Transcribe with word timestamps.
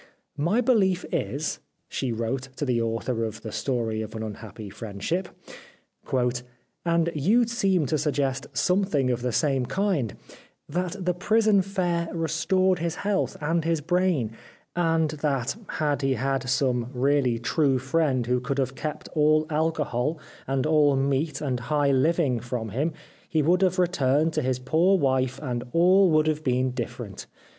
"My 0.51 0.61
belief 0.61 1.05
is," 1.11 1.59
she 1.87 2.11
wrote 2.11 2.49
to 2.55 2.65
the 2.65 2.81
author 2.81 3.23
of" 3.23 3.41
The 3.43 3.51
Story 3.51 4.01
of 4.01 4.15
an 4.15 4.23
Unhappy 4.23 4.71
Friendship" 4.71 5.29
—"and 6.85 7.11
you 7.13 7.45
seem 7.45 7.85
to 7.85 7.99
suggest 7.99 8.47
something 8.51 9.11
of 9.11 9.21
the 9.21 9.31
same 9.31 9.67
kind— 9.67 10.15
that 10.67 11.05
the 11.05 11.13
prison 11.13 11.61
fare 11.61 12.09
restored 12.15 12.79
his 12.79 12.95
health 12.95 13.37
and 13.41 13.63
his 13.63 13.79
brain, 13.79 14.31
and 14.75 15.11
that 15.11 15.55
had 15.69 16.01
he 16.01 16.15
had 16.15 16.49
some 16.49 16.89
really 16.95 17.37
true 17.37 17.77
friend 17.77 18.25
who 18.25 18.39
could 18.39 18.57
have 18.57 18.73
kept 18.73 19.07
all 19.09 19.45
alcohol 19.51 20.17
and 20.47 20.65
all 20.65 20.95
meat 20.95 21.41
and 21.41 21.59
high 21.59 21.91
living 21.91 22.39
from 22.39 22.69
him 22.69 22.91
he 23.29 23.43
would 23.43 23.61
have 23.61 23.77
returned 23.77 24.33
to 24.33 24.41
his 24.41 24.57
poor 24.57 24.97
wife, 24.97 25.39
and 25.43 25.63
all 25.73 26.09
would 26.09 26.25
have 26.25 26.43
been 26.43 26.71
different. 26.71 27.27